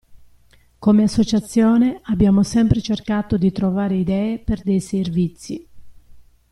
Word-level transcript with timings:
Come 0.79 1.03
associazione 1.03 1.99
abbiamo 2.05 2.41
sempre 2.41 2.81
cercato 2.81 3.37
di 3.37 3.51
trovare 3.51 3.97
idee 3.97 4.39
per 4.39 4.63
dei 4.63 4.79
servizi. 4.79 5.67